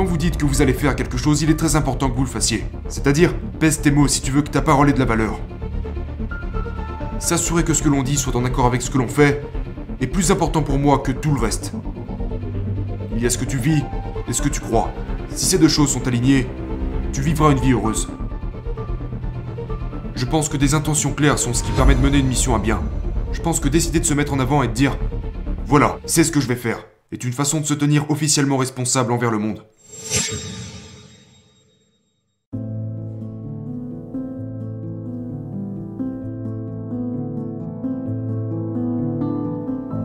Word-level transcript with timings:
Quand 0.00 0.06
vous 0.06 0.16
dites 0.16 0.38
que 0.38 0.46
vous 0.46 0.62
allez 0.62 0.72
faire 0.72 0.96
quelque 0.96 1.18
chose, 1.18 1.42
il 1.42 1.50
est 1.50 1.58
très 1.58 1.76
important 1.76 2.08
que 2.08 2.16
vous 2.16 2.24
le 2.24 2.26
fassiez. 2.26 2.64
C'est-à-dire, 2.88 3.34
pèse 3.58 3.82
tes 3.82 3.90
mots 3.90 4.08
si 4.08 4.22
tu 4.22 4.30
veux 4.30 4.40
que 4.40 4.48
ta 4.48 4.62
parole 4.62 4.88
ait 4.88 4.94
de 4.94 4.98
la 4.98 5.04
valeur. 5.04 5.38
S'assurer 7.18 7.64
que 7.64 7.74
ce 7.74 7.82
que 7.82 7.90
l'on 7.90 8.02
dit 8.02 8.16
soit 8.16 8.34
en 8.34 8.46
accord 8.46 8.64
avec 8.64 8.80
ce 8.80 8.88
que 8.88 8.96
l'on 8.96 9.08
fait 9.08 9.44
est 10.00 10.06
plus 10.06 10.30
important 10.30 10.62
pour 10.62 10.78
moi 10.78 11.00
que 11.00 11.12
tout 11.12 11.34
le 11.34 11.38
reste. 11.38 11.74
Il 13.14 13.22
y 13.22 13.26
a 13.26 13.28
ce 13.28 13.36
que 13.36 13.44
tu 13.44 13.58
vis 13.58 13.82
et 14.26 14.32
ce 14.32 14.40
que 14.40 14.48
tu 14.48 14.60
crois. 14.60 14.90
Si 15.34 15.44
ces 15.44 15.58
deux 15.58 15.68
choses 15.68 15.90
sont 15.90 16.08
alignées, 16.08 16.46
tu 17.12 17.20
vivras 17.20 17.52
une 17.52 17.60
vie 17.60 17.72
heureuse. 17.72 18.08
Je 20.16 20.24
pense 20.24 20.48
que 20.48 20.56
des 20.56 20.72
intentions 20.72 21.12
claires 21.12 21.38
sont 21.38 21.52
ce 21.52 21.62
qui 21.62 21.72
permet 21.72 21.94
de 21.94 22.00
mener 22.00 22.20
une 22.20 22.28
mission 22.28 22.54
à 22.54 22.58
bien. 22.58 22.80
Je 23.32 23.42
pense 23.42 23.60
que 23.60 23.68
décider 23.68 24.00
de 24.00 24.06
se 24.06 24.14
mettre 24.14 24.32
en 24.32 24.40
avant 24.40 24.62
et 24.62 24.68
de 24.68 24.72
dire 24.72 24.96
Voilà, 25.66 25.98
c'est 26.06 26.24
ce 26.24 26.32
que 26.32 26.40
je 26.40 26.48
vais 26.48 26.56
faire, 26.56 26.86
est 27.12 27.22
une 27.22 27.34
façon 27.34 27.60
de 27.60 27.66
se 27.66 27.74
tenir 27.74 28.10
officiellement 28.10 28.56
responsable 28.56 29.12
envers 29.12 29.30
le 29.30 29.38
monde. 29.38 29.62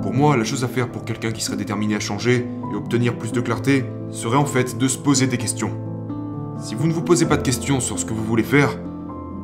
Pour 0.02 0.14
moi, 0.14 0.38
la 0.38 0.44
chose 0.44 0.64
à 0.64 0.68
faire 0.68 0.92
pour 0.92 1.06
quelqu'un 1.06 1.32
qui 1.32 1.44
serait 1.44 1.58
déterminé 1.58 1.96
à 1.96 2.00
changer 2.00 2.46
et 2.72 2.76
obtenir 2.76 3.18
plus 3.18 3.32
de 3.32 3.42
clarté 3.42 3.86
serait 4.12 4.38
en 4.38 4.46
fait 4.46 4.78
de 4.78 4.88
se 4.88 4.98
poser 4.98 5.28
des 5.28 5.38
questions. 5.38 5.72
Si 6.60 6.76
vous 6.76 6.88
ne 6.88 6.94
vous 6.94 7.02
posez 7.02 7.26
pas 7.26 7.38
de 7.38 7.42
questions 7.42 7.80
sur 7.80 7.98
ce 7.98 8.06
que 8.06 8.14
vous 8.14 8.24
voulez 8.24 8.44
faire, 8.44 8.78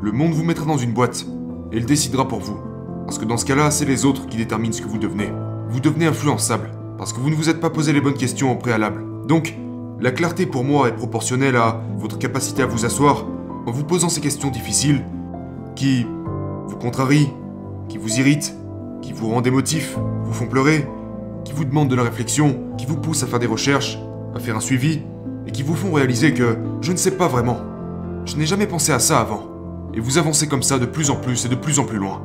le 0.02 0.12
monde 0.12 0.34
vous 0.34 0.44
mettra 0.44 0.66
dans 0.66 0.78
une 0.78 0.94
boîte 0.94 1.26
et 1.72 1.78
il 1.78 1.86
décidera 1.86 2.28
pour 2.28 2.40
vous. 2.40 2.60
Parce 3.06 3.18
que 3.18 3.26
dans 3.26 3.38
ce 3.38 3.46
cas-là, 3.46 3.72
c'est 3.72 3.86
les 3.86 4.06
autres 4.06 4.28
qui 4.28 4.38
déterminent 4.38 4.74
ce 4.74 4.82
que 4.82 4.88
vous 4.88 5.00
devenez. 5.00 5.34
Vous 5.70 5.80
devenez 5.80 6.06
influençable 6.06 6.72
parce 6.98 7.14
que 7.14 7.20
vous 7.20 7.32
ne 7.32 7.36
vous 7.36 7.50
êtes 7.50 7.60
pas 7.60 7.72
posé 7.72 7.94
les 7.94 8.02
bonnes 8.02 8.14
questions 8.14 8.52
au 8.52 8.56
préalable. 8.56 9.04
Donc, 9.28 9.56
la 10.02 10.12
clarté 10.12 10.48
pour 10.48 10.64
moi 10.64 10.88
est 10.88 10.96
proportionnelle 10.96 11.56
à 11.56 11.80
votre 11.98 12.18
capacité 12.18 12.64
à 12.64 12.66
vous 12.66 12.86
asseoir 12.86 13.28
en 13.68 13.72
vous 13.72 13.84
posant 13.84 14.10
ces 14.10 14.20
questions 14.20 14.50
difficiles 14.50 15.04
qui 15.76 16.08
vous 16.68 16.76
contrarient, 16.76 17.30
qui 17.88 18.00
vous 18.00 18.18
irritent, 18.18 18.56
qui 19.04 19.14
vous 19.14 19.30
rendent 19.30 19.46
émotif, 19.46 19.96
vous 20.24 20.34
font 20.34 20.48
pleurer, 20.48 20.88
qui 21.46 21.54
vous 21.54 21.66
demandent 21.66 21.90
de 21.90 21.96
la 21.96 22.02
réflexion, 22.02 22.58
qui 22.80 22.88
vous 22.88 22.98
poussent 22.98 23.22
à 23.22 23.28
faire 23.28 23.38
des 23.38 23.46
recherches, 23.46 24.00
à 24.36 24.40
faire 24.40 24.56
un 24.56 24.62
suivi, 24.62 25.02
et 25.46 25.52
qui 25.52 25.62
vous 25.62 25.76
font 25.76 25.94
réaliser 25.94 26.34
que 26.34 26.58
je 26.82 26.92
ne 26.92 26.98
sais 26.98 27.12
pas 27.12 27.28
vraiment. 27.28 27.60
Je 28.26 28.38
n'ai 28.38 28.48
jamais 28.48 28.68
pensé 28.68 28.92
à 28.92 29.00
ça 29.00 29.20
avant. 29.20 29.44
Et 29.94 30.00
vous 30.00 30.18
avancez 30.18 30.48
comme 30.48 30.64
ça 30.64 30.80
de 30.80 30.86
plus 30.86 31.12
en 31.12 31.16
plus 31.16 31.46
et 31.46 31.50
de 31.50 31.56
plus 31.56 31.78
en 31.78 31.84
plus 31.84 31.98
loin. 31.98 32.24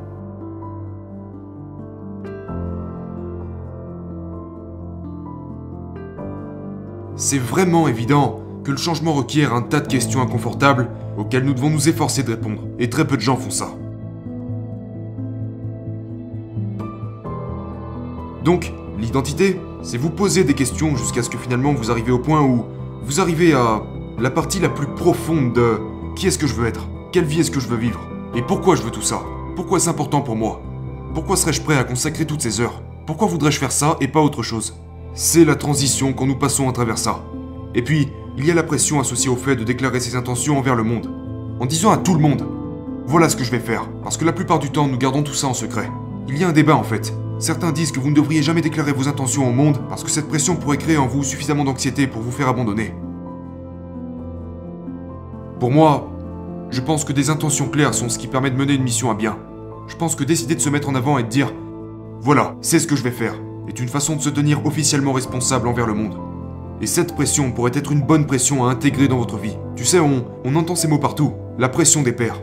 C'est 7.19 7.39
vraiment 7.39 7.87
évident 7.87 8.41
que 8.63 8.69
le 8.69 8.77
changement 8.77 9.11
requiert 9.11 9.51
un 9.51 9.63
tas 9.63 9.79
de 9.79 9.87
questions 9.87 10.21
inconfortables 10.21 10.91
auxquelles 11.17 11.43
nous 11.43 11.55
devons 11.55 11.71
nous 11.71 11.89
efforcer 11.89 12.21
de 12.21 12.29
répondre, 12.29 12.61
et 12.77 12.91
très 12.91 13.07
peu 13.07 13.17
de 13.17 13.21
gens 13.21 13.37
font 13.37 13.49
ça. 13.49 13.69
Donc, 18.45 18.71
l'identité, 18.99 19.59
c'est 19.81 19.97
vous 19.97 20.11
poser 20.11 20.43
des 20.43 20.53
questions 20.53 20.95
jusqu'à 20.95 21.23
ce 21.23 21.29
que 21.31 21.39
finalement 21.39 21.73
vous 21.73 21.89
arrivez 21.89 22.11
au 22.11 22.19
point 22.19 22.43
où 22.43 22.65
vous 23.01 23.19
arrivez 23.19 23.53
à 23.53 23.81
la 24.19 24.29
partie 24.29 24.59
la 24.59 24.69
plus 24.69 24.87
profonde 24.87 25.53
de 25.53 25.79
qui 26.15 26.27
est-ce 26.27 26.37
que 26.37 26.45
je 26.45 26.53
veux 26.53 26.67
être, 26.67 26.87
quelle 27.11 27.25
vie 27.25 27.39
est-ce 27.39 27.51
que 27.51 27.59
je 27.59 27.67
veux 27.67 27.77
vivre, 27.77 27.99
et 28.35 28.43
pourquoi 28.43 28.75
je 28.75 28.83
veux 28.83 28.91
tout 28.91 29.01
ça, 29.01 29.21
pourquoi 29.55 29.79
c'est 29.79 29.89
important 29.89 30.21
pour 30.21 30.35
moi, 30.35 30.61
pourquoi 31.15 31.35
serais-je 31.35 31.63
prêt 31.63 31.77
à 31.77 31.83
consacrer 31.83 32.25
toutes 32.25 32.41
ces 32.41 32.61
heures, 32.61 32.83
pourquoi 33.07 33.27
voudrais-je 33.27 33.57
faire 33.57 33.71
ça 33.71 33.97
et 34.01 34.07
pas 34.07 34.21
autre 34.21 34.43
chose? 34.43 34.75
C'est 35.19 35.45
la 35.45 35.55
transition 35.55 36.13
quand 36.13 36.27
nous 36.27 36.35
passons 36.35 36.69
à 36.69 36.71
travers 36.71 36.99
ça. 36.99 37.23
Et 37.73 37.81
puis, 37.81 38.09
il 38.37 38.45
y 38.45 38.51
a 38.51 38.53
la 38.53 38.61
pression 38.61 38.99
associée 38.99 39.31
au 39.31 39.35
fait 39.35 39.55
de 39.55 39.63
déclarer 39.63 39.99
ses 39.99 40.15
intentions 40.15 40.59
envers 40.59 40.75
le 40.75 40.83
monde, 40.83 41.09
en 41.59 41.65
disant 41.65 41.89
à 41.89 41.97
tout 41.97 42.13
le 42.13 42.19
monde 42.19 42.45
voilà 43.07 43.27
ce 43.27 43.35
que 43.35 43.43
je 43.43 43.49
vais 43.49 43.57
faire, 43.57 43.89
parce 44.03 44.15
que 44.15 44.25
la 44.25 44.31
plupart 44.31 44.59
du 44.59 44.69
temps 44.69 44.87
nous 44.87 44.99
gardons 44.99 45.23
tout 45.23 45.33
ça 45.33 45.47
en 45.47 45.55
secret. 45.55 45.89
Il 46.27 46.37
y 46.37 46.43
a 46.43 46.47
un 46.47 46.51
débat 46.51 46.75
en 46.75 46.83
fait. 46.83 47.15
Certains 47.39 47.71
disent 47.71 47.91
que 47.91 47.99
vous 47.99 48.11
ne 48.11 48.15
devriez 48.15 48.43
jamais 48.43 48.61
déclarer 48.61 48.91
vos 48.91 49.07
intentions 49.07 49.49
au 49.49 49.51
monde 49.51 49.79
parce 49.89 50.03
que 50.03 50.11
cette 50.11 50.27
pression 50.27 50.55
pourrait 50.55 50.77
créer 50.77 50.97
en 50.97 51.07
vous 51.07 51.23
suffisamment 51.23 51.63
d'anxiété 51.63 52.05
pour 52.05 52.21
vous 52.21 52.31
faire 52.31 52.49
abandonner. 52.49 52.93
Pour 55.59 55.71
moi, 55.71 56.11
je 56.69 56.81
pense 56.81 57.03
que 57.03 57.13
des 57.13 57.31
intentions 57.31 57.69
claires 57.69 57.95
sont 57.95 58.09
ce 58.09 58.19
qui 58.19 58.27
permet 58.27 58.51
de 58.51 58.55
mener 58.55 58.75
une 58.75 58.83
mission 58.83 59.09
à 59.09 59.15
bien. 59.15 59.39
Je 59.87 59.95
pense 59.95 60.15
que 60.15 60.23
décider 60.23 60.53
de 60.53 60.61
se 60.61 60.69
mettre 60.69 60.89
en 60.89 60.95
avant 60.95 61.17
et 61.17 61.23
de 61.23 61.27
dire 61.27 61.51
voilà, 62.21 62.55
c'est 62.61 62.77
ce 62.77 62.85
que 62.85 62.95
je 62.95 63.03
vais 63.03 63.09
faire, 63.09 63.33
est 63.67 63.79
une 63.79 63.87
façon 63.87 64.15
de 64.15 64.21
se 64.21 64.29
tenir 64.29 64.65
officiellement 64.65 65.13
responsable 65.13 65.67
envers 65.67 65.87
le 65.87 65.93
monde. 65.93 66.17
Et 66.81 66.87
cette 66.87 67.15
pression 67.15 67.51
pourrait 67.51 67.71
être 67.73 67.91
une 67.91 68.01
bonne 68.01 68.25
pression 68.25 68.65
à 68.65 68.71
intégrer 68.71 69.07
dans 69.07 69.17
votre 69.17 69.37
vie. 69.37 69.57
Tu 69.75 69.83
sais, 69.83 69.99
on, 69.99 70.25
on 70.45 70.55
entend 70.55 70.75
ces 70.75 70.87
mots 70.87 70.99
partout, 70.99 71.33
la 71.57 71.69
pression 71.69 72.03
des 72.03 72.11
pères. 72.11 72.39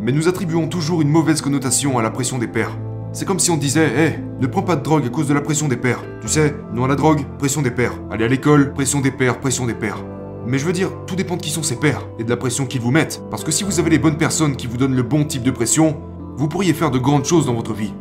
Mais 0.00 0.12
nous 0.12 0.28
attribuons 0.28 0.68
toujours 0.68 1.02
une 1.02 1.08
mauvaise 1.08 1.40
connotation 1.40 1.98
à 1.98 2.02
la 2.02 2.10
pression 2.10 2.38
des 2.38 2.48
pères. 2.48 2.76
C'est 3.12 3.24
comme 3.24 3.40
si 3.40 3.50
on 3.50 3.56
disait, 3.56 3.88
hé, 3.88 4.18
ne 4.40 4.46
prends 4.46 4.62
pas 4.62 4.76
de 4.76 4.82
drogue 4.82 5.04
à 5.04 5.08
cause 5.08 5.26
de 5.26 5.34
la 5.34 5.40
pression 5.40 5.66
des 5.66 5.76
pères. 5.76 6.04
Tu 6.20 6.28
sais, 6.28 6.54
non 6.72 6.84
à 6.84 6.88
la 6.88 6.94
drogue, 6.94 7.24
pression 7.38 7.60
des 7.60 7.70
pères. 7.70 7.94
Aller 8.10 8.24
à 8.24 8.28
l'école, 8.28 8.72
pression 8.72 9.00
des 9.00 9.10
pères, 9.10 9.40
pression 9.40 9.66
des 9.66 9.74
pères. 9.74 10.04
Mais 10.46 10.58
je 10.58 10.64
veux 10.64 10.72
dire, 10.72 10.90
tout 11.06 11.16
dépend 11.16 11.36
de 11.36 11.42
qui 11.42 11.50
sont 11.50 11.62
ces 11.62 11.76
pères 11.76 12.06
et 12.18 12.24
de 12.24 12.30
la 12.30 12.36
pression 12.36 12.66
qu'ils 12.66 12.80
vous 12.80 12.90
mettent. 12.92 13.22
Parce 13.30 13.44
que 13.44 13.50
si 13.50 13.64
vous 13.64 13.80
avez 13.80 13.90
les 13.90 13.98
bonnes 13.98 14.16
personnes 14.16 14.56
qui 14.56 14.66
vous 14.66 14.76
donnent 14.76 14.94
le 14.94 15.02
bon 15.02 15.24
type 15.24 15.42
de 15.42 15.50
pression, 15.50 15.96
vous 16.36 16.48
pourriez 16.48 16.72
faire 16.72 16.90
de 16.90 16.98
grandes 16.98 17.24
choses 17.24 17.46
dans 17.46 17.54
votre 17.54 17.74
vie. 17.74 17.92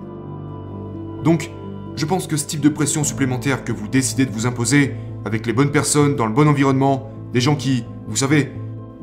Donc, 1.24 1.52
je 1.96 2.06
pense 2.06 2.28
que 2.28 2.38
ce 2.38 2.46
type 2.46 2.62
de 2.62 2.70
pression 2.70 3.04
supplémentaire 3.04 3.64
que 3.64 3.72
vous 3.72 3.88
décidez 3.88 4.26
de 4.26 4.32
vous 4.32 4.46
imposer, 4.46 4.96
avec 5.26 5.46
les 5.46 5.54
bonnes 5.54 5.72
personnes, 5.72 6.16
dans 6.16 6.26
le 6.26 6.34
bon 6.34 6.48
environnement, 6.48 7.10
des 7.34 7.42
gens 7.42 7.56
qui, 7.56 7.84
vous 8.08 8.16
savez, 8.16 8.52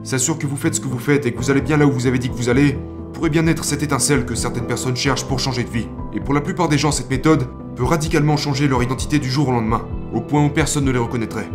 s'assurent 0.03 0.39
que 0.39 0.47
vous 0.47 0.57
faites 0.57 0.75
ce 0.75 0.81
que 0.81 0.89
vous 0.89 0.99
faites 0.99 1.27
et 1.27 1.33
que 1.33 1.39
vous 1.39 1.51
allez 1.51 1.61
bien 1.61 1.77
là 1.77 1.87
où 1.87 1.93
vous 1.93 2.07
avez 2.07 2.19
dit 2.19 2.29
que 2.29 2.35
vous 2.35 2.49
allez, 2.49 2.79
pourrait 3.13 3.31
bien 3.31 3.47
être 3.47 3.65
cette 3.65 3.83
étincelle 3.83 4.27
que 4.27 4.35
certaines 4.35 4.67
personnes 4.67 4.97
cherchent 4.97 5.25
pour 5.25 5.39
changer 5.39 5.65
de 5.65 5.71
vie. 5.71 5.89
Et 6.15 6.21
pour 6.21 6.35
la 6.35 6.41
plupart 6.41 6.69
des 6.69 6.79
gens, 6.79 6.93
cette 6.93 7.11
méthode 7.11 7.47
peut 7.75 7.85
radicalement 7.85 8.37
changer 8.37 8.69
leur 8.69 8.83
identité 8.83 9.19
du 9.19 9.31
jour 9.31 9.49
au 9.49 9.53
lendemain, 9.53 9.87
au 10.13 10.21
point 10.21 10.45
où 10.45 10.51
personne 10.51 10.85
ne 10.85 10.91
les 10.91 10.99
reconnaîtrait. 10.99 11.49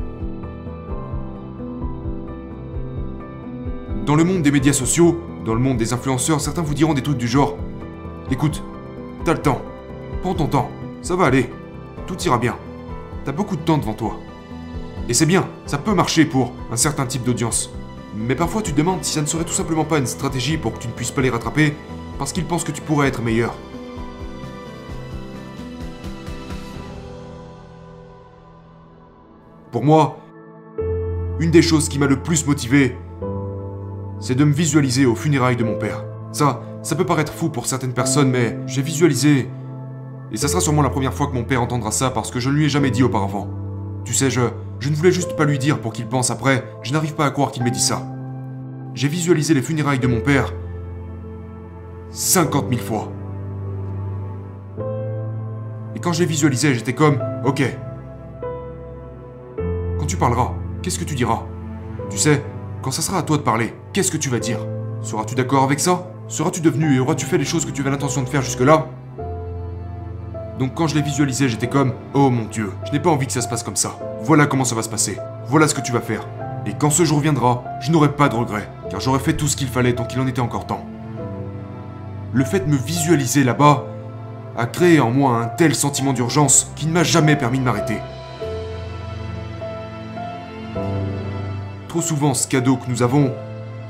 Dans 4.06 4.16
le 4.16 4.24
monde 4.24 4.42
des 4.42 4.52
médias 4.52 4.74
sociaux, 4.74 5.20
dans 5.46 5.54
le 5.54 5.60
monde 5.60 5.78
des 5.78 5.94
influenceurs, 5.94 6.42
certains 6.42 6.62
vous 6.62 6.74
diront 6.74 6.94
des 6.94 7.04
trucs 7.04 7.18
du 7.18 7.28
genre 7.28 7.58
Écoute, 8.32 8.64
t'as 9.24 9.34
le 9.34 9.42
temps, 9.42 9.62
prends 10.22 10.34
ton 10.34 10.48
temps, 10.48 10.70
ça 11.02 11.16
va 11.16 11.26
aller, 11.26 11.50
tout 12.08 12.22
ira 12.24 12.38
bien, 12.38 12.56
t'as 13.26 13.32
beaucoup 13.32 13.56
de 13.56 13.62
temps 13.62 13.78
devant 13.78 13.94
toi. 13.94 14.18
Et 15.10 15.14
c'est 15.14 15.26
bien, 15.26 15.48
ça 15.66 15.78
peut 15.78 15.94
marcher 15.94 16.26
pour 16.26 16.54
un 16.72 16.76
certain 16.76 17.06
type 17.06 17.24
d'audience. 17.24 17.72
Mais 18.16 18.36
parfois 18.36 18.62
tu 18.62 18.72
te 18.72 18.78
demandes 18.78 19.04
si 19.04 19.14
ça 19.14 19.22
ne 19.22 19.26
serait 19.26 19.46
tout 19.46 19.54
simplement 19.54 19.86
pas 19.86 19.98
une 19.98 20.06
stratégie 20.06 20.58
pour 20.58 20.74
que 20.74 20.80
tu 20.80 20.88
ne 20.88 20.94
puisses 20.94 21.12
pas 21.12 21.22
les 21.22 21.30
rattraper, 21.30 21.76
parce 22.20 22.34
qu'ils 22.34 22.46
pensent 22.46 22.64
que 22.64 22.72
tu 22.72 22.82
pourrais 22.82 23.08
être 23.08 23.22
meilleur. 23.22 23.54
Pour 29.72 29.84
moi, 29.84 30.18
une 31.40 31.50
des 31.50 31.62
choses 31.62 31.90
qui 31.90 31.98
m'a 31.98 32.06
le 32.06 32.22
plus 32.22 32.46
motivé, 32.46 32.98
c'est 34.20 34.36
de 34.36 34.44
me 34.44 34.54
visualiser 34.54 35.06
aux 35.06 35.16
funérailles 35.16 35.56
de 35.56 35.64
mon 35.64 35.80
père. 35.80 36.04
Ça, 36.32 36.62
ça 36.84 36.96
peut 36.96 37.06
paraître 37.06 37.34
fou 37.34 37.50
pour 37.50 37.66
certaines 37.66 37.94
personnes, 37.94 38.30
mais 38.30 38.60
j'ai 38.68 38.82
visualisé... 38.84 39.50
Et 40.32 40.38
ça 40.38 40.48
sera 40.48 40.62
sûrement 40.62 40.82
la 40.82 40.90
première 40.90 41.14
fois 41.14 41.28
que 41.28 41.34
mon 41.34 41.44
père 41.44 41.62
entendra 41.62 41.92
ça 41.92 42.10
parce 42.10 42.32
que 42.32 42.40
je 42.40 42.50
ne 42.50 42.56
lui 42.56 42.66
ai 42.66 42.70
jamais 42.70 42.90
dit 42.90 43.04
auparavant. 43.04 43.50
Tu 44.06 44.14
sais, 44.14 44.30
je, 44.30 44.42
je 44.80 44.90
ne 44.90 44.96
voulais 44.96 45.12
juste 45.12 45.36
pas 45.36 45.46
lui 45.46 45.60
dire 45.60 45.80
pour 45.80 45.92
qu'il 45.92 46.08
pense 46.08 46.32
après, 46.32 46.64
je 46.84 46.94
n'arrive 46.94 47.16
pas 47.16 47.26
à 47.26 47.32
croire 47.32 47.52
qu'il 47.52 47.64
m'ait 47.64 47.72
dit 47.72 47.82
ça. 47.82 48.08
J'ai 48.94 49.08
visualisé 49.10 49.54
les 49.54 49.62
funérailles 49.62 50.00
de 50.00 50.08
mon 50.08 50.22
père 50.22 50.54
50 52.12 52.70
000 52.70 52.82
fois. 52.82 53.12
Et 55.96 56.00
quand 56.00 56.14
je 56.14 56.22
les 56.22 56.26
visualisais, 56.26 56.74
j'étais 56.74 56.94
comme, 56.94 57.20
ok. 57.46 57.64
Quand 60.00 60.06
tu 60.06 60.18
parleras, 60.18 60.54
qu'est-ce 60.82 61.00
que 61.00 61.04
tu 61.04 61.16
diras? 61.16 61.44
Tu 62.10 62.18
sais, 62.18 62.44
quand 62.82 62.92
ça 62.92 63.02
sera 63.02 63.20
à 63.20 63.24
toi 63.24 63.38
de 63.38 63.44
parler, 63.44 63.74
qu'est-ce 63.94 64.12
que 64.12 64.18
tu 64.18 64.30
vas 64.30 64.40
dire? 64.40 64.60
Seras-tu 65.02 65.36
d'accord 65.36 65.64
avec 65.64 65.80
ça? 65.80 66.12
Seras-tu 66.28 66.62
devenu 66.62 66.96
et 66.96 67.00
auras-tu 67.00 67.26
fait 67.26 67.38
les 67.38 67.46
choses 67.46 67.66
que 67.66 67.72
tu 67.72 67.82
avais 67.82 67.92
l'intention 67.92 68.24
de 68.24 68.30
faire 68.30 68.42
jusque-là? 68.42 68.88
Donc 70.62 70.76
quand 70.76 70.86
je 70.86 70.94
les 70.94 71.02
visualisais, 71.02 71.50
j'étais 71.50 71.66
comme 71.66 71.92
Oh 72.14 72.30
mon 72.30 72.46
dieu, 72.46 72.72
je 72.86 72.92
n'ai 72.92 73.00
pas 73.00 73.10
envie 73.10 73.26
que 73.26 73.34
ça 73.34 73.42
se 73.42 73.48
passe 73.48 73.64
comme 73.64 73.76
ça. 73.76 73.98
Voilà 74.22 74.46
comment 74.46 74.64
ça 74.64 74.76
va 74.76 74.84
se 74.84 74.90
passer. 74.90 75.18
Voilà 75.48 75.68
ce 75.68 75.74
que 75.74 75.82
tu 75.82 75.92
vas 75.92 76.02
faire. 76.02 76.28
Et 76.68 76.74
quand 76.78 76.92
ce 76.92 77.04
jour 77.04 77.20
viendra, 77.20 77.64
je 77.80 77.92
n'aurai 77.92 78.12
pas 78.12 78.30
de 78.30 78.36
regrets, 78.36 78.70
car 78.92 79.00
j'aurai 79.00 79.18
fait 79.18 79.34
tout 79.34 79.48
ce 79.48 79.56
qu'il 79.56 79.70
fallait 79.70 79.96
tant 79.96 80.06
qu'il 80.06 80.20
en 80.20 80.28
était 80.28 80.40
encore 80.40 80.68
temps. 80.68 80.86
Le 82.32 82.44
fait 82.44 82.60
de 82.60 82.70
me 82.70 82.78
visualiser 82.78 83.44
là-bas 83.44 83.88
a 84.56 84.68
créé 84.68 85.00
en 85.00 85.10
moi 85.10 85.40
un 85.40 85.48
tel 85.48 85.74
sentiment 85.74 86.14
d'urgence 86.14 86.72
qui 86.76 86.86
ne 86.86 86.92
m'a 86.92 87.04
jamais 87.04 87.36
permis 87.36 87.58
de 87.58 87.64
m'arrêter. 87.64 87.98
Trop 91.88 92.02
souvent, 92.02 92.36
ce 92.36 92.48
cadeau 92.48 92.78
que 92.78 92.88
nous 92.88 93.02
avons, 93.02 93.34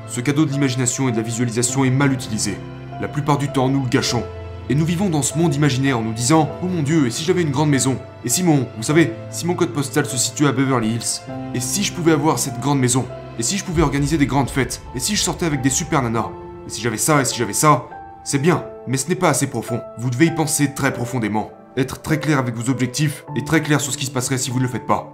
ce 0.07 0.21
cadeau 0.21 0.45
de 0.45 0.51
l'imagination 0.51 1.09
et 1.09 1.11
de 1.11 1.17
la 1.17 1.23
visualisation 1.23 1.83
est 1.83 1.89
mal 1.89 2.13
utilisé. 2.13 2.57
La 3.01 3.09
plupart 3.09 3.37
du 3.37 3.49
temps, 3.49 3.67
nous 3.67 3.83
le 3.83 3.89
gâchons. 3.89 4.23
Et 4.71 4.73
nous 4.73 4.85
vivons 4.85 5.09
dans 5.09 5.21
ce 5.21 5.37
monde 5.37 5.53
imaginaire 5.53 5.99
en 5.99 6.01
nous 6.01 6.13
disant 6.13 6.49
Oh 6.63 6.65
mon 6.65 6.81
dieu, 6.81 7.05
et 7.05 7.11
si 7.11 7.25
j'avais 7.25 7.41
une 7.41 7.51
grande 7.51 7.69
maison? 7.69 7.97
Et 8.23 8.29
si 8.29 8.41
mon, 8.41 8.69
vous 8.77 8.83
savez, 8.83 9.11
si 9.29 9.45
mon 9.45 9.53
code 9.53 9.73
postal 9.73 10.05
se 10.05 10.15
situe 10.15 10.47
à 10.47 10.53
Beverly 10.53 10.91
Hills 10.93 11.23
Et 11.53 11.59
si 11.59 11.83
je 11.83 11.91
pouvais 11.91 12.13
avoir 12.13 12.39
cette 12.39 12.57
grande 12.61 12.79
maison 12.79 13.05
Et 13.37 13.43
si 13.43 13.57
je 13.57 13.65
pouvais 13.65 13.81
organiser 13.81 14.17
des 14.17 14.27
grandes 14.27 14.49
fêtes 14.49 14.81
Et 14.95 15.01
si 15.01 15.17
je 15.17 15.21
sortais 15.21 15.45
avec 15.45 15.61
des 15.61 15.69
super 15.69 16.01
nanas 16.01 16.29
Et 16.65 16.69
si 16.69 16.79
j'avais 16.79 16.95
ça, 16.95 17.19
et 17.19 17.25
si 17.25 17.37
j'avais 17.37 17.51
ça 17.51 17.89
C'est 18.23 18.41
bien, 18.41 18.63
mais 18.87 18.95
ce 18.95 19.09
n'est 19.09 19.15
pas 19.15 19.27
assez 19.27 19.47
profond. 19.47 19.81
Vous 19.97 20.09
devez 20.09 20.27
y 20.27 20.31
penser 20.31 20.73
très 20.73 20.93
profondément. 20.93 21.51
Être 21.75 22.01
très 22.01 22.21
clair 22.21 22.39
avec 22.39 22.55
vos 22.55 22.69
objectifs 22.69 23.25
et 23.35 23.43
très 23.43 23.61
clair 23.61 23.81
sur 23.81 23.91
ce 23.91 23.97
qui 23.97 24.05
se 24.05 24.11
passerait 24.11 24.37
si 24.37 24.51
vous 24.51 24.59
ne 24.59 24.63
le 24.63 24.69
faites 24.69 24.87
pas. 24.87 25.11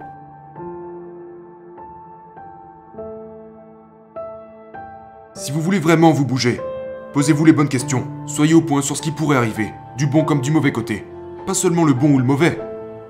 Si 5.34 5.50
vous 5.50 5.60
voulez 5.60 5.80
vraiment 5.80 6.12
vous 6.12 6.24
bouger, 6.24 6.60
posez-vous 7.12 7.44
les 7.44 7.52
bonnes 7.52 7.68
questions. 7.68 8.06
Soyez 8.26 8.54
au 8.54 8.60
point 8.60 8.82
sur 8.82 8.96
ce 8.96 9.02
qui 9.02 9.10
pourrait 9.10 9.36
arriver, 9.36 9.72
du 9.96 10.06
bon 10.06 10.24
comme 10.24 10.40
du 10.40 10.50
mauvais 10.50 10.72
côté. 10.72 11.04
Pas 11.46 11.54
seulement 11.54 11.84
le 11.84 11.94
bon 11.94 12.12
ou 12.12 12.18
le 12.18 12.24
mauvais. 12.24 12.60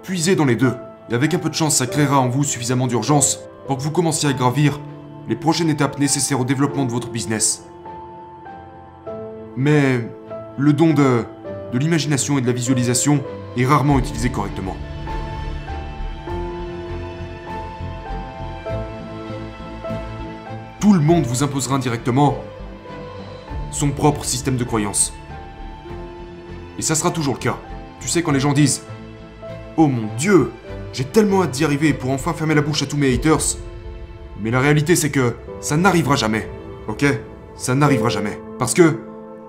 Puisez 0.03 0.37
dans 0.37 0.45
les 0.45 0.57
deux. 0.57 0.75
Et 1.11 1.15
avec 1.15 1.35
un 1.35 1.39
peu 1.39 1.49
de 1.49 1.55
chance, 1.55 1.77
ça 1.77 1.87
créera 1.87 2.21
en 2.21 2.29
vous 2.29 2.45
suffisamment 2.45 2.87
d'urgence 2.87 3.41
pour 3.67 3.77
que 3.77 3.83
vous 3.83 3.91
commenciez 3.91 4.29
à 4.29 4.33
gravir 4.33 4.81
les 5.29 5.37
prochaines 5.37 5.69
étapes 5.69 5.99
nécessaires 5.99 6.41
au 6.41 6.45
développement 6.45 6.85
de 6.85 6.93
votre 6.93 7.11
business. 7.11 7.65
Mais 9.57 10.09
le 10.57 10.73
don 10.73 10.95
de, 10.95 11.25
de 11.73 11.79
l'imagination 11.79 12.39
et 12.39 12.41
de 12.41 12.47
la 12.47 12.53
visualisation 12.53 13.23
est 13.57 13.67
rarement 13.67 13.99
utilisé 13.99 14.31
correctement. 14.31 14.77
Tout 20.81 20.93
le 20.93 21.01
monde 21.01 21.25
vous 21.25 21.43
imposera 21.43 21.77
indirectement 21.77 22.39
son 23.71 23.91
propre 23.91 24.25
système 24.25 24.57
de 24.57 24.65
croyance. 24.65 25.13
Et 26.79 26.83
ça 26.83 26.95
sera 26.95 27.11
toujours 27.11 27.35
le 27.35 27.41
cas. 27.41 27.59
Tu 28.01 28.09
sais 28.09 28.23
quand 28.23 28.33
les 28.33 28.41
gens 28.41 28.53
disent 28.53 28.83
Oh 29.77 29.87
mon 29.87 30.09
dieu, 30.17 30.51
j'ai 30.93 31.05
tellement 31.05 31.43
hâte 31.43 31.51
d'y 31.53 31.65
arriver 31.65 31.93
pour 31.93 32.11
enfin 32.11 32.33
fermer 32.33 32.55
la 32.55 32.63
bouche 32.63 32.83
à 32.83 32.87
tous 32.87 32.97
mes 32.97 33.13
haters. 33.13 33.57
Mais 34.41 34.51
la 34.51 34.61
réalité 34.61 34.97
c'est 34.97 35.11
que 35.11 35.35
ça 35.61 35.77
n'arrivera 35.77 36.17
jamais. 36.17 36.49
Ok? 36.87 37.05
Ça 37.57 37.75
n'arrivera 37.75 38.09
jamais. 38.09 38.41
Parce 38.59 38.75
que 38.75 39.01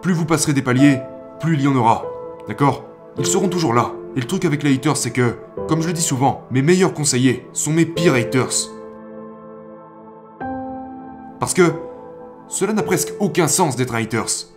plus 0.02 0.14
vous 0.14 0.26
passerez 0.26 0.54
des 0.54 0.62
paliers, 0.62 1.00
plus 1.40 1.56
il 1.56 1.62
y 1.62 1.68
en 1.68 1.76
aura. 1.76 2.06
D'accord? 2.48 2.86
Ils 3.18 3.26
seront 3.26 3.50
toujours 3.50 3.74
là. 3.74 3.92
Et 4.16 4.22
le 4.22 4.28
truc 4.28 4.46
avec 4.46 4.64
les 4.64 4.74
haters 4.74 4.98
c'est 4.98 5.12
que, 5.12 5.38
comme 5.68 5.82
je 5.82 5.88
le 5.88 5.94
dis 5.94 6.02
souvent, 6.02 6.46
mes 6.52 6.64
meilleurs 6.64 6.94
conseillers 6.94 7.48
sont 7.54 7.72
mes 7.72 7.86
pires 7.86 8.16
haters. 8.16 8.70
Parce 11.40 11.54
que 11.54 11.72
cela 12.50 12.74
n'a 12.74 12.82
presque 12.84 13.14
aucun 13.20 13.48
sens 13.48 13.76
d'être 13.76 13.94
un 13.94 14.02
haters. 14.02 14.48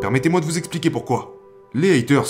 Permettez-moi 0.00 0.40
de 0.40 0.44
vous 0.44 0.58
expliquer 0.58 0.90
pourquoi. 0.90 1.40
Les 1.72 1.98
haters 1.98 2.28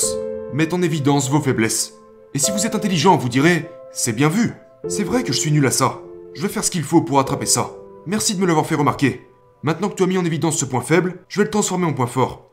mettent 0.53 0.73
en 0.73 0.83
évidence 0.83 1.29
vos 1.29 1.41
faiblesses. 1.41 1.95
Et 2.33 2.39
si 2.39 2.53
vous 2.53 2.65
êtes 2.65 2.77
intelligent, 2.77 3.17
vous 3.17 3.29
direz 3.29 3.69
C'est 3.93 4.13
bien 4.13 4.29
vu. 4.29 4.53
C'est 4.89 5.03
vrai 5.03 5.25
que 5.25 5.33
je 5.33 5.39
suis 5.39 5.51
nul 5.51 5.67
à 5.67 5.73
ça. 5.73 6.01
Je 6.35 6.43
vais 6.43 6.49
faire 6.49 6.65
ce 6.65 6.71
qu'il 6.71 6.85
faut 6.85 7.03
pour 7.03 7.19
attraper 7.19 7.47
ça. 7.47 7.73
Merci 8.07 8.37
de 8.37 8.41
me 8.41 8.47
l'avoir 8.47 8.67
fait 8.67 8.77
remarquer. 8.77 9.27
Maintenant 9.63 9.89
que 9.89 9.95
tu 9.95 10.05
as 10.05 10.07
mis 10.07 10.19
en 10.19 10.25
évidence 10.25 10.59
ce 10.59 10.65
point 10.65 10.81
faible, 10.81 11.25
je 11.29 11.41
vais 11.41 11.45
le 11.45 11.51
transformer 11.51 11.87
en 11.87 11.93
point 11.93 12.07
fort. 12.07 12.51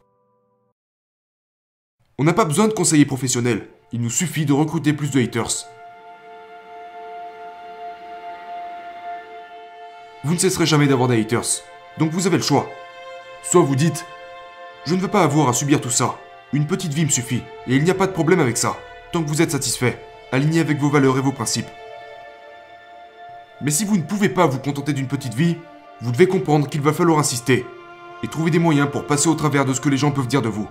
On 2.18 2.24
n'a 2.24 2.34
pas 2.34 2.46
besoin 2.46 2.68
de 2.68 2.74
conseillers 2.74 3.06
professionnels. 3.06 3.68
Il 3.92 4.02
nous 4.02 4.10
suffit 4.10 4.46
de 4.46 4.54
recruter 4.54 4.94
plus 4.94 5.12
de 5.12 5.22
haters. 5.22 5.68
Vous 10.24 10.34
ne 10.34 10.40
cesserez 10.40 10.66
jamais 10.66 10.88
d'avoir 10.88 11.10
des 11.10 11.20
haters. 11.20 11.64
Donc 11.98 12.12
vous 12.12 12.28
avez 12.28 12.38
le 12.38 12.44
choix. 12.44 12.70
Soit 13.44 13.62
vous 13.62 13.76
dites 13.76 14.06
Je 14.86 14.96
ne 14.96 15.00
veux 15.00 15.08
pas 15.08 15.24
avoir 15.24 15.50
à 15.50 15.54
subir 15.54 15.82
tout 15.82 15.90
ça. 15.90 16.16
Une 16.54 16.68
petite 16.68 16.94
vie 16.94 17.06
me 17.06 17.10
suffit. 17.10 17.44
Et 17.68 17.76
il 17.76 17.84
n'y 17.84 17.92
a 17.92 17.96
pas 17.96 18.08
de 18.08 18.12
problème 18.12 18.40
avec 18.40 18.58
ça. 18.58 18.78
Tant 19.12 19.24
que 19.24 19.30
vous 19.30 19.42
êtes 19.42 19.52
satisfait, 19.52 20.02
aligné 20.32 20.60
avec 20.60 20.80
vos 20.80 20.90
valeurs 20.90 21.18
et 21.18 21.22
vos 21.22 21.32
principes. 21.32 21.70
Mais 23.62 23.72
si 23.72 23.86
vous 23.86 23.98
ne 23.98 24.04
pouvez 24.04 24.30
pas 24.30 24.48
vous 24.48 24.60
contenter 24.60 24.94
d'une 24.94 25.08
petite 25.08 25.34
vie, 25.34 25.58
vous 26.02 26.12
devez 26.12 26.28
comprendre 26.28 26.68
qu'il 26.68 26.82
va 26.82 26.94
falloir 26.94 27.20
insister. 27.20 27.66
Et 28.24 28.28
trouver 28.28 28.52
des 28.52 28.60
moyens 28.60 28.90
pour 28.90 29.06
passer 29.06 29.30
au 29.30 29.36
travers 29.36 29.66
de 29.66 29.74
ce 29.74 29.82
que 29.82 29.90
les 29.90 29.98
gens 29.98 30.12
peuvent 30.12 30.28
dire 30.28 30.42
de 30.42 30.50
vous. 30.50 30.68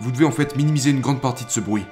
Vous 0.00 0.10
devez 0.10 0.24
en 0.24 0.30
fait 0.30 0.56
minimiser 0.56 0.90
une 0.90 1.00
grande 1.00 1.20
partie 1.20 1.44
de 1.44 1.50
ce 1.50 1.60
bruit. 1.60 1.86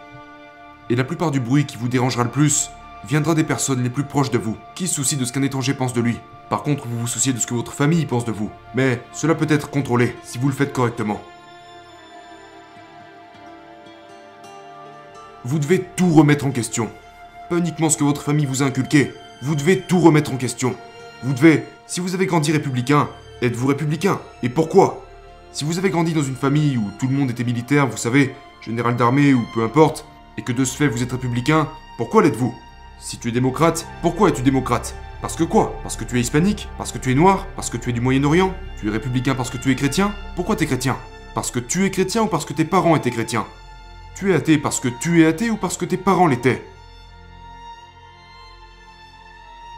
Et 0.90 0.96
la 0.96 1.04
plupart 1.04 1.30
du 1.30 1.40
bruit 1.40 1.64
qui 1.64 1.76
vous 1.76 1.88
dérangera 1.88 2.24
le 2.24 2.30
plus 2.30 2.70
viendra 3.06 3.34
des 3.34 3.44
personnes 3.44 3.82
les 3.82 3.90
plus 3.90 4.04
proches 4.04 4.30
de 4.30 4.38
vous, 4.38 4.56
qui 4.74 4.88
se 4.88 4.94
soucient 4.94 5.18
de 5.18 5.24
ce 5.24 5.32
qu'un 5.32 5.42
étranger 5.42 5.74
pense 5.74 5.92
de 5.92 6.00
lui? 6.00 6.18
Par 6.48 6.62
contre, 6.62 6.86
vous 6.86 7.00
vous 7.00 7.06
souciez 7.06 7.32
de 7.32 7.38
ce 7.38 7.46
que 7.46 7.54
votre 7.54 7.72
famille 7.72 8.06
pense 8.06 8.24
de 8.24 8.32
vous. 8.32 8.50
Mais 8.74 9.02
cela 9.12 9.34
peut 9.34 9.46
être 9.48 9.70
contrôlé 9.70 10.14
si 10.22 10.38
vous 10.38 10.48
le 10.48 10.54
faites 10.54 10.72
correctement. 10.72 11.20
Vous 15.44 15.58
devez 15.58 15.84
tout 15.96 16.10
remettre 16.12 16.46
en 16.46 16.50
question. 16.50 16.90
Pas 17.50 17.58
uniquement 17.58 17.90
ce 17.90 17.98
que 17.98 18.04
votre 18.04 18.22
famille 18.22 18.46
vous 18.46 18.62
a 18.62 18.66
inculqué. 18.66 19.12
Vous 19.42 19.54
devez 19.54 19.80
tout 19.80 20.00
remettre 20.00 20.32
en 20.32 20.36
question. 20.36 20.74
Vous 21.22 21.34
devez, 21.34 21.64
si 21.86 22.00
vous 22.00 22.14
avez 22.14 22.26
grandi 22.26 22.52
républicain, 22.52 23.08
êtes-vous 23.42 23.66
républicain? 23.66 24.20
Et 24.42 24.48
pourquoi? 24.48 25.04
Si 25.52 25.64
vous 25.64 25.78
avez 25.78 25.90
grandi 25.90 26.14
dans 26.14 26.22
une 26.22 26.36
famille 26.36 26.78
où 26.78 26.90
tout 26.98 27.06
le 27.06 27.14
monde 27.14 27.30
était 27.30 27.44
militaire, 27.44 27.86
vous 27.86 27.96
savez, 27.96 28.34
général 28.62 28.96
d'armée 28.96 29.34
ou 29.34 29.44
peu 29.52 29.62
importe, 29.62 30.06
et 30.38 30.42
que 30.42 30.52
de 30.52 30.64
ce 30.64 30.76
fait 30.76 30.88
vous 30.88 31.02
êtes 31.02 31.12
républicain, 31.12 31.68
pourquoi 31.96 32.22
l'êtes-vous? 32.22 32.54
Si 33.04 33.18
tu 33.18 33.28
es 33.28 33.32
démocrate, 33.32 33.86
pourquoi 34.00 34.30
es-tu 34.30 34.40
démocrate? 34.40 34.94
Parce 35.20 35.36
que 35.36 35.44
quoi? 35.44 35.78
Parce 35.82 35.94
que 35.94 36.04
tu 36.04 36.16
es 36.16 36.22
hispanique? 36.22 36.70
Parce 36.78 36.90
que 36.90 36.96
tu 36.96 37.12
es 37.12 37.14
noir? 37.14 37.46
Parce 37.54 37.68
que 37.68 37.76
tu 37.76 37.90
es 37.90 37.92
du 37.92 38.00
Moyen-Orient? 38.00 38.54
Tu 38.80 38.88
es 38.88 38.90
républicain 38.90 39.34
parce 39.34 39.50
que 39.50 39.58
tu 39.58 39.70
es 39.70 39.76
chrétien? 39.76 40.14
Pourquoi 40.36 40.56
t'es 40.56 40.64
chrétien? 40.64 40.96
Parce 41.34 41.50
que 41.50 41.58
tu 41.58 41.84
es 41.84 41.90
chrétien 41.90 42.22
ou 42.22 42.28
parce 42.28 42.46
que 42.46 42.54
tes 42.54 42.64
parents 42.64 42.96
étaient 42.96 43.10
chrétiens? 43.10 43.46
Tu 44.16 44.32
es 44.32 44.34
athée 44.34 44.56
parce 44.56 44.80
que 44.80 44.88
tu 44.88 45.20
es 45.20 45.26
athée 45.26 45.50
ou 45.50 45.58
parce 45.58 45.76
que 45.76 45.84
tes 45.84 45.98
parents 45.98 46.26
l'étaient? 46.26 46.64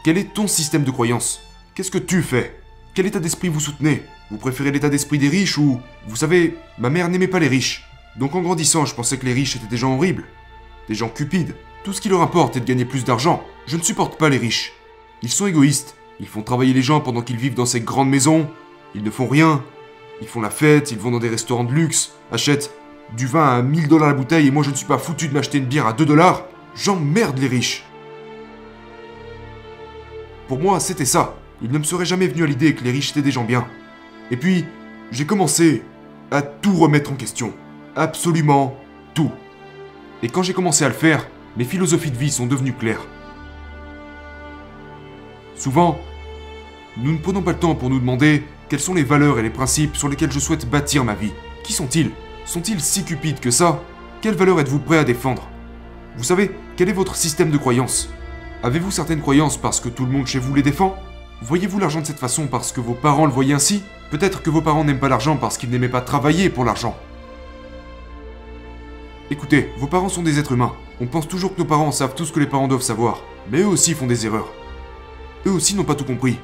Quel 0.05 0.17
est 0.17 0.33
ton 0.33 0.47
système 0.47 0.85
de 0.85 0.91
croyance? 0.91 1.41
Qu'est-ce 1.75 1.91
que 1.91 1.97
tu 1.97 2.21
fais? 2.21 2.57
Quel 2.93 3.07
état 3.07 3.19
d'esprit 3.19 3.49
vous 3.49 3.59
soutenez? 3.59 4.03
Vous 4.31 4.37
préférez 4.37 4.71
l'état 4.71 4.87
d'esprit 4.87 5.17
des 5.17 5.27
riches 5.27 5.57
ou... 5.57 5.81
Vous 6.07 6.15
savez, 6.15 6.55
ma 6.77 6.89
mère 6.89 7.09
n'aimait 7.09 7.27
pas 7.27 7.39
les 7.39 7.49
riches? 7.49 7.89
Donc 8.15 8.35
en 8.35 8.41
grandissant, 8.41 8.85
je 8.85 8.95
pensais 8.95 9.17
que 9.17 9.25
les 9.25 9.33
riches 9.33 9.57
étaient 9.57 9.67
des 9.67 9.75
gens 9.75 9.95
horribles. 9.95 10.23
Des 10.87 10.95
gens 10.95 11.09
cupides. 11.09 11.55
Tout 11.87 11.93
ce 11.93 12.01
qui 12.01 12.09
leur 12.09 12.21
importe 12.21 12.57
est 12.57 12.59
de 12.59 12.65
gagner 12.65 12.83
plus 12.83 13.05
d'argent. 13.05 13.45
Je 13.65 13.77
ne 13.77 13.81
supporte 13.81 14.19
pas 14.19 14.27
les 14.27 14.37
riches. 14.37 14.73
Ils 15.21 15.29
sont 15.29 15.47
égoïstes. 15.47 15.95
Ils 16.19 16.27
font 16.27 16.41
travailler 16.41 16.73
les 16.73 16.81
gens 16.81 16.99
pendant 16.99 17.21
qu'ils 17.21 17.37
vivent 17.37 17.53
dans 17.53 17.65
ces 17.65 17.79
grandes 17.79 18.09
maisons. 18.09 18.49
Ils 18.93 19.03
ne 19.03 19.09
font 19.09 19.25
rien. 19.25 19.63
Ils 20.19 20.27
font 20.27 20.41
la 20.41 20.49
fête, 20.49 20.91
ils 20.91 20.99
vont 20.99 21.11
dans 21.11 21.19
des 21.19 21.29
restaurants 21.29 21.63
de 21.63 21.71
luxe, 21.71 22.11
achètent 22.29 22.73
du 23.15 23.25
vin 23.25 23.47
à 23.47 23.61
1000 23.61 23.87
dollars 23.87 24.09
la 24.09 24.15
bouteille 24.15 24.47
et 24.47 24.51
moi 24.51 24.63
je 24.63 24.71
ne 24.71 24.75
suis 24.75 24.85
pas 24.85 24.97
foutu 24.97 25.29
de 25.29 25.33
m'acheter 25.33 25.59
une 25.59 25.65
bière 25.65 25.87
à 25.87 25.93
2 25.93 26.05
dollars. 26.05 26.43
J'emmerde 26.75 27.39
les 27.39 27.47
riches. 27.47 27.85
Pour 30.49 30.59
moi, 30.59 30.81
c'était 30.81 31.05
ça. 31.05 31.37
Il 31.61 31.71
ne 31.71 31.77
me 31.77 31.85
serait 31.85 32.03
jamais 32.03 32.27
venu 32.27 32.43
à 32.43 32.47
l'idée 32.47 32.75
que 32.75 32.83
les 32.83 32.91
riches 32.91 33.11
étaient 33.11 33.21
des 33.21 33.31
gens 33.31 33.45
bien. 33.45 33.65
Et 34.29 34.35
puis, 34.35 34.65
j'ai 35.11 35.25
commencé 35.25 35.83
à 36.31 36.41
tout 36.41 36.75
remettre 36.75 37.13
en 37.13 37.15
question. 37.15 37.53
Absolument 37.95 38.77
tout. 39.13 39.31
Et 40.21 40.27
quand 40.27 40.43
j'ai 40.43 40.53
commencé 40.53 40.83
à 40.83 40.89
le 40.89 40.93
faire, 40.93 41.25
mes 41.57 41.65
philosophies 41.65 42.11
de 42.11 42.17
vie 42.17 42.31
sont 42.31 42.45
devenues 42.45 42.73
claires. 42.73 43.05
Souvent, 45.55 45.97
nous 46.97 47.11
ne 47.11 47.17
prenons 47.17 47.41
pas 47.41 47.53
le 47.53 47.57
temps 47.57 47.73
pour 47.73 47.89
nous 47.89 47.99
demander 47.99 48.43
quelles 48.69 48.79
sont 48.79 48.93
les 48.93 49.03
valeurs 49.03 49.39
et 49.39 49.43
les 49.43 49.49
principes 49.49 49.97
sur 49.97 50.07
lesquels 50.07 50.31
je 50.31 50.39
souhaite 50.39 50.69
bâtir 50.69 51.03
ma 51.03 51.15
vie. 51.15 51.31
Qui 51.63 51.73
sont-ils? 51.73 52.11
Sont-ils 52.45 52.79
si 52.79 53.03
cupides 53.03 53.39
que 53.39 53.49
ça? 53.49 53.81
Quelles 54.21 54.35
valeurs 54.35 54.59
êtes-vous 54.59 54.79
prêt 54.79 54.99
à 54.99 55.03
défendre? 55.03 55.49
Vous 56.15 56.23
savez, 56.23 56.51
quel 56.75 56.89
est 56.89 56.93
votre 56.93 57.15
système 57.15 57.49
de 57.49 57.57
croyance 57.57 58.09
Avez-vous 58.61 58.91
certaines 58.91 59.21
croyances 59.21 59.57
parce 59.57 59.79
que 59.79 59.89
tout 59.89 60.05
le 60.05 60.11
monde 60.11 60.27
chez 60.27 60.39
vous 60.39 60.53
les 60.53 60.63
défend? 60.63 60.95
Voyez-vous 61.41 61.79
l'argent 61.79 62.01
de 62.01 62.05
cette 62.05 62.19
façon 62.19 62.47
parce 62.47 62.71
que 62.71 62.81
vos 62.81 62.93
parents 62.93 63.25
le 63.25 63.31
voyaient 63.31 63.53
ainsi? 63.55 63.81
Peut-être 64.11 64.43
que 64.43 64.51
vos 64.51 64.61
parents 64.61 64.83
n'aiment 64.83 64.99
pas 64.99 65.09
l'argent 65.09 65.37
parce 65.37 65.57
qu'ils 65.57 65.71
n'aimaient 65.71 65.89
pas 65.89 66.01
travailler 66.01 66.49
pour 66.49 66.65
l'argent. 66.65 66.95
Écoutez, 69.29 69.73
vos 69.77 69.87
parents 69.87 70.07
sont 70.07 70.23
des 70.23 70.39
êtres 70.39 70.53
humains. 70.53 70.73
On 71.01 71.05
pense 71.05 71.27
toujours 71.27 71.53
que 71.53 71.59
nos 71.59 71.67
parents 71.67 71.91
savent 71.91 72.15
tout 72.15 72.23
ce 72.23 72.31
que 72.31 72.39
les 72.39 72.47
parents 72.47 72.69
doivent 72.69 72.81
savoir. 72.81 73.23
Mais 73.51 73.59
eux 73.59 73.67
aussi 73.67 73.93
font 73.93 74.07
des 74.07 74.25
erreurs. 74.25 74.53
Eux 75.45 75.51
aussi 75.51 75.75
n'ont 75.75 75.83
pas 75.83 75.95
tout 75.95 76.05
compris. 76.05 76.39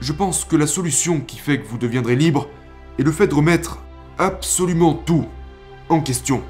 Je 0.00 0.12
pense 0.12 0.44
que 0.44 0.54
la 0.54 0.68
solution 0.68 1.20
qui 1.20 1.38
fait 1.38 1.60
que 1.60 1.66
vous 1.66 1.76
deviendrez 1.76 2.14
libre 2.14 2.48
est 3.00 3.02
le 3.02 3.10
fait 3.10 3.26
de 3.26 3.34
remettre 3.34 3.82
absolument 4.16 4.94
tout 4.94 5.26
en 5.88 6.00
question. 6.00 6.40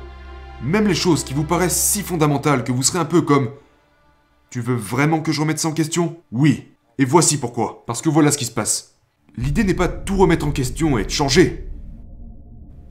Même 0.62 0.86
les 0.86 0.94
choses 0.94 1.24
qui 1.24 1.32
vous 1.32 1.44
paraissent 1.44 1.80
si 1.80 2.02
fondamentales 2.02 2.64
que 2.64 2.72
vous 2.72 2.82
serez 2.82 2.98
un 2.98 3.06
peu 3.06 3.22
comme 3.22 3.52
Tu 4.50 4.60
veux 4.60 4.76
vraiment 4.76 5.20
que 5.20 5.32
je 5.32 5.40
remette 5.40 5.58
ça 5.58 5.68
en 5.68 5.72
question? 5.72 6.18
Oui. 6.30 6.72
Et 6.98 7.06
voici 7.06 7.38
pourquoi. 7.38 7.84
Parce 7.86 8.02
que 8.02 8.10
voilà 8.10 8.30
ce 8.30 8.38
qui 8.38 8.44
se 8.44 8.50
passe. 8.50 8.96
L'idée 9.38 9.64
n'est 9.64 9.72
pas 9.72 9.88
de 9.88 10.04
tout 10.04 10.18
remettre 10.18 10.46
en 10.46 10.52
question 10.52 10.98
et 10.98 11.04
de 11.04 11.10
changer. 11.10 11.70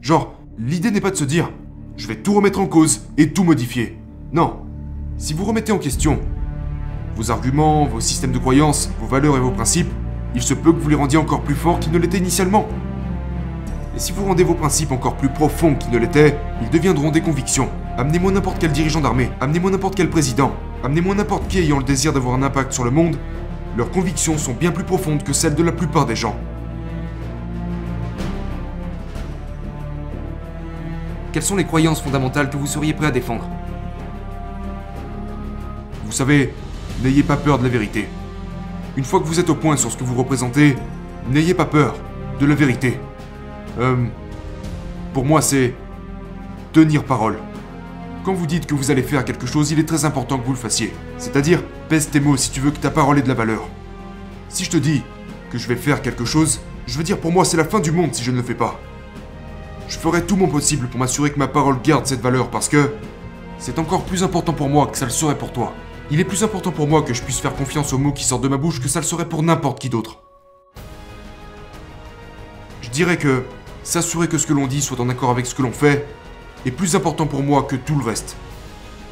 Genre, 0.02 0.43
l'idée 0.58 0.92
n'est 0.92 1.02
pas 1.02 1.12
de 1.12 1.16
se 1.16 1.24
dire 1.24 1.52
Je 1.98 2.08
vais 2.08 2.16
tout 2.16 2.34
remettre 2.34 2.60
en 2.60 2.68
cause 2.68 3.08
et 3.18 3.32
tout 3.32 3.44
modifier. 3.44 3.98
Non. 4.32 4.62
Si 5.18 5.34
vous 5.34 5.46
remettez 5.46 5.72
en 5.72 5.78
question 5.78 6.20
vos 7.16 7.30
arguments, 7.30 7.86
vos 7.86 8.00
systèmes 8.00 8.32
de 8.32 8.40
croyances, 8.40 8.90
vos 9.00 9.06
valeurs 9.06 9.38
et 9.38 9.40
vos 9.40 9.52
principes, 9.52 9.92
il 10.34 10.42
se 10.42 10.56
peut 10.56 10.74
que 10.74 10.80
vous 10.80 10.90
les 10.90 10.96
rendiez 10.96 11.20
encore 11.20 11.42
plus 11.42 11.54
forts 11.54 11.80
qu'ils 11.80 11.92
ne 11.92 12.00
l'étaient 12.00 12.18
initialement. 12.18 12.68
Et 13.96 14.00
si 14.00 14.12
vous 14.12 14.26
rendez 14.26 14.44
vos 14.44 14.56
principes 14.56 14.92
encore 14.92 15.16
plus 15.16 15.30
profonds 15.30 15.76
qu'ils 15.76 15.92
ne 15.92 16.00
l'étaient, 16.00 16.36
ils 16.64 16.72
deviendront 16.72 17.12
des 17.12 17.22
convictions. 17.22 17.70
Amenez-moi 17.98 18.32
n'importe 18.32 18.58
quel 18.60 18.72
dirigeant 18.72 19.02
d'armée, 19.02 19.30
amenez-moi 19.40 19.70
n'importe 19.70 19.94
quel 19.94 20.10
président, 20.10 20.54
amenez-moi 20.84 21.14
n'importe 21.14 21.48
qui 21.48 21.60
ayant 21.60 21.78
le 21.78 21.84
désir 21.84 22.12
d'avoir 22.12 22.34
un 22.34 22.42
impact 22.42 22.74
sur 22.74 22.84
le 22.84 22.90
monde, 22.90 23.18
leurs 23.78 23.92
convictions 23.92 24.40
sont 24.40 24.54
bien 24.54 24.72
plus 24.72 24.84
profondes 24.84 25.22
que 25.22 25.34
celles 25.34 25.54
de 25.54 25.62
la 25.62 25.72
plupart 25.72 26.08
des 26.08 26.16
gens. 26.16 26.36
Quelles 31.34 31.44
sont 31.44 31.56
les 31.56 31.66
croyances 31.66 32.00
fondamentales 32.00 32.52
que 32.52 32.58
vous 32.58 32.68
seriez 32.68 32.94
prêt 32.94 33.08
à 33.08 33.12
défendre 33.12 33.50
Vous 36.06 36.12
savez, 36.12 36.54
n'ayez 37.04 37.24
pas 37.24 37.38
peur 37.38 37.58
de 37.58 37.64
la 37.64 37.70
vérité. 37.70 38.08
Une 38.96 39.04
fois 39.04 39.20
que 39.20 39.26
vous 39.26 39.40
êtes 39.40 39.50
au 39.50 39.56
point 39.56 39.76
sur 39.76 39.92
ce 39.92 39.98
que 39.98 40.04
vous 40.04 40.14
représentez, 40.14 40.76
n'ayez 41.28 41.56
pas 41.56 41.66
peur 41.66 41.96
de 42.40 42.46
la 42.46 42.54
vérité. 42.54 43.00
Euh, 43.80 44.06
pour 45.12 45.26
moi, 45.26 45.42
c'est 45.42 45.74
tenir 46.72 47.04
parole. 47.04 47.40
Quand 48.24 48.34
vous 48.34 48.46
dites 48.46 48.68
que 48.68 48.76
vous 48.76 48.92
allez 48.92 49.02
faire 49.02 49.26
quelque 49.26 49.48
chose, 49.48 49.72
il 49.72 49.80
est 49.80 49.88
très 49.88 50.06
important 50.06 50.38
que 50.38 50.46
vous 50.46 50.54
le 50.54 50.58
fassiez. 50.58 50.94
C'est-à-dire, 51.18 51.64
pèse 51.90 52.12
tes 52.12 52.20
mots 52.20 52.38
si 52.38 52.52
tu 52.52 52.60
veux 52.60 52.70
que 52.70 52.78
ta 52.78 52.92
parole 52.92 53.18
ait 53.18 53.24
de 53.24 53.28
la 53.28 53.34
valeur. 53.34 53.68
Si 54.50 54.66
je 54.66 54.70
te 54.70 54.78
dis 54.78 55.02
que 55.50 55.58
je 55.58 55.68
vais 55.68 55.78
faire 55.78 56.04
quelque 56.04 56.26
chose, 56.26 56.60
je 56.86 56.96
veux 56.96 57.04
dire 57.04 57.20
pour 57.20 57.32
moi 57.32 57.44
c'est 57.44 57.58
la 57.58 57.66
fin 57.66 57.80
du 57.80 57.92
monde 57.92 58.14
si 58.14 58.24
je 58.24 58.30
ne 58.30 58.38
le 58.38 58.44
fais 58.44 58.54
pas. 58.54 58.80
Je 59.88 59.98
ferai 59.98 60.26
tout 60.26 60.36
mon 60.36 60.48
possible 60.48 60.88
pour 60.88 61.00
m'assurer 61.00 61.32
que 61.32 61.40
ma 61.40 61.48
parole 61.48 61.82
garde 61.82 62.06
cette 62.06 62.22
valeur 62.22 62.50
parce 62.50 62.70
que 62.70 62.94
c'est 63.60 63.80
encore 63.80 64.04
plus 64.04 64.24
important 64.24 64.54
pour 64.54 64.70
moi 64.70 64.88
que 64.88 64.98
ça 64.98 65.06
le 65.06 65.12
serait 65.12 65.38
pour 65.38 65.52
toi. 65.52 65.74
Il 66.12 66.20
est 66.20 66.26
plus 66.26 66.44
important 66.44 66.72
pour 66.72 66.88
moi 66.88 67.02
que 67.02 67.14
je 67.14 67.22
puisse 67.22 67.40
faire 67.40 67.56
confiance 67.56 67.94
aux 67.94 67.98
mots 67.98 68.12
qui 68.12 68.24
sortent 68.24 68.44
de 68.44 68.48
ma 68.48 68.58
bouche 68.58 68.82
que 68.82 68.88
ça 68.88 69.00
le 69.00 69.06
serait 69.06 69.28
pour 69.28 69.44
n'importe 69.44 69.80
qui 69.80 69.90
d'autre. 69.90 70.22
Je 72.82 72.90
dirais 72.90 73.18
que 73.18 73.44
s'assurer 73.84 74.28
que 74.28 74.38
ce 74.38 74.48
que 74.48 74.54
l'on 74.54 74.68
dit 74.68 74.82
soit 74.82 75.00
en 75.00 75.10
accord 75.10 75.30
avec 75.30 75.46
ce 75.46 75.56
que 75.56 75.62
l'on 75.62 75.72
fait 75.72 76.06
est 76.66 76.72
plus 76.72 76.96
important 76.96 77.26
pour 77.26 77.44
moi 77.44 77.64
que 77.64 77.76
tout 77.76 77.98
le 77.98 78.04
reste. 78.04 78.36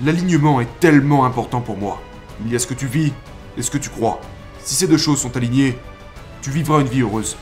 L'alignement 0.03 0.61
est 0.61 0.79
tellement 0.79 1.25
important 1.25 1.61
pour 1.61 1.77
moi. 1.77 2.01
Il 2.45 2.51
y 2.51 2.55
a 2.55 2.59
ce 2.59 2.67
que 2.67 2.73
tu 2.73 2.87
vis 2.87 3.13
et 3.57 3.61
ce 3.61 3.71
que 3.71 3.77
tu 3.77 3.89
crois. 3.89 4.19
Si 4.63 4.75
ces 4.75 4.87
deux 4.87 4.97
choses 4.97 5.19
sont 5.19 5.35
alignées, 5.37 5.77
tu 6.41 6.49
vivras 6.49 6.81
une 6.81 6.87
vie 6.87 7.01
heureuse. 7.01 7.37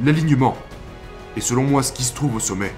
L'alignement 0.00 0.56
est 1.36 1.40
selon 1.40 1.64
moi 1.64 1.82
ce 1.82 1.92
qui 1.92 2.02
se 2.02 2.14
trouve 2.14 2.36
au 2.36 2.40
sommet. 2.40 2.72